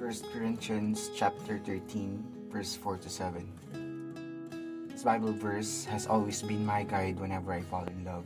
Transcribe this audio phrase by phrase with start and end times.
[0.00, 4.88] 1 Corinthians chapter 13, verse 4 to 7.
[4.88, 8.24] This Bible verse has always been my guide whenever I fall in love.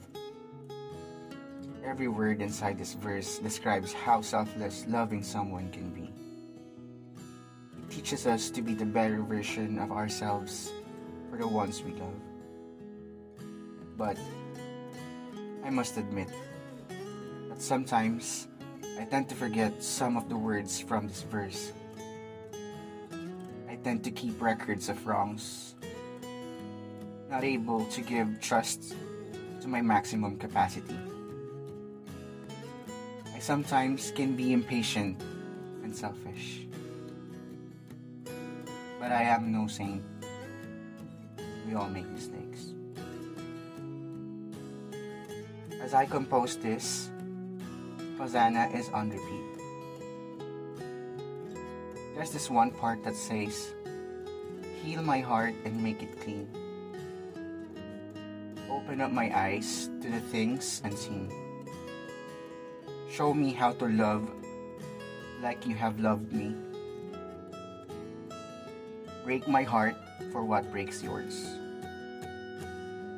[1.84, 6.14] Every word inside this verse describes how selfless loving someone can be.
[7.82, 10.70] It teaches us to be the better version of ourselves
[11.28, 12.14] for the ones we love.
[13.98, 14.16] But
[15.64, 16.28] I must admit
[17.48, 18.46] that sometimes
[18.98, 21.72] I tend to forget some of the words from this verse.
[23.68, 25.74] I tend to keep records of wrongs,
[27.28, 28.94] not able to give trust
[29.60, 30.96] to my maximum capacity.
[33.34, 35.20] I sometimes can be impatient
[35.82, 36.66] and selfish.
[39.00, 40.02] But I am no saint.
[41.66, 42.72] We all make mistakes.
[45.82, 47.10] As I compose this,
[48.18, 49.54] Hosanna is on repeat.
[52.14, 53.74] There's this one part that says,
[54.82, 56.46] Heal my heart and make it clean.
[58.70, 61.26] Open up my eyes to the things unseen.
[63.10, 64.30] Show me how to love
[65.42, 66.54] like you have loved me.
[69.24, 69.96] Break my heart
[70.30, 71.50] for what breaks yours.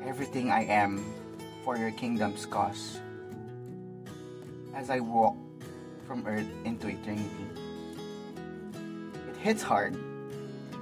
[0.06, 1.04] Everything I am
[1.64, 3.00] for your kingdom's cause
[4.76, 5.34] as I walk
[6.06, 7.48] from earth into eternity.
[9.26, 9.96] It hits hard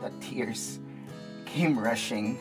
[0.03, 0.81] that tears
[1.47, 2.37] came rushing.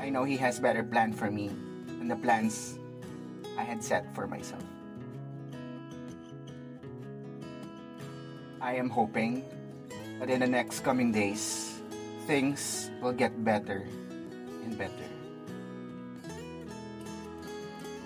[0.00, 1.52] I know He has better plan for me
[2.00, 2.78] than the plans
[3.58, 4.64] I had set for myself.
[8.60, 9.44] I am hoping
[10.18, 11.76] that in the next coming days,
[12.26, 13.84] things will get better
[14.64, 15.17] and better.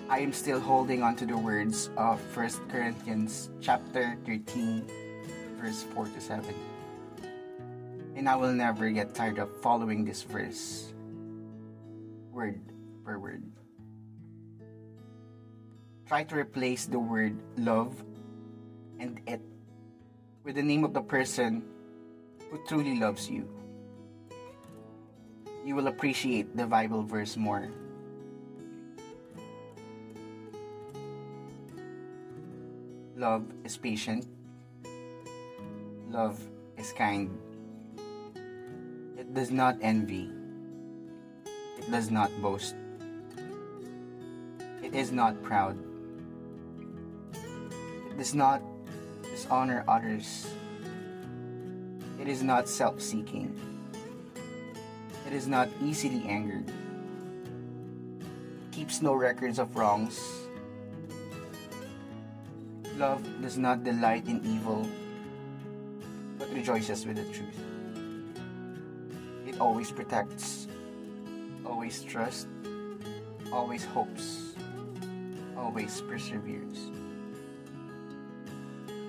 [0.09, 4.83] I am still holding on to the words of 1 Corinthians chapter 13
[5.59, 6.55] verse 4 to 7.
[8.15, 10.91] And I will never get tired of following this verse
[12.31, 12.59] word
[13.05, 13.43] per word.
[16.05, 17.95] Try to replace the word love
[18.99, 19.41] and it
[20.43, 21.63] with the name of the person
[22.51, 23.47] who truly loves you.
[25.65, 27.71] You will appreciate the Bible verse more.
[33.15, 34.25] Love is patient.
[36.09, 36.41] Love
[36.77, 37.29] is kind.
[39.15, 40.31] It does not envy.
[41.77, 42.73] It does not boast.
[44.81, 45.77] It is not proud.
[48.09, 48.63] It does not
[49.21, 50.47] dishonor others.
[52.19, 53.53] It is not self seeking.
[55.27, 56.65] It is not easily angered.
[58.71, 60.42] Keeps no records of wrongs
[62.97, 64.87] Love does not delight in evil,
[66.37, 67.57] but rejoices with the truth.
[69.47, 70.67] It always protects,
[71.65, 72.47] always trusts,
[73.51, 74.53] always hopes,
[75.57, 76.91] always perseveres.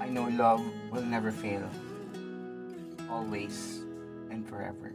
[0.01, 1.69] I know love will never fail,
[3.11, 3.85] always
[4.31, 4.93] and forever.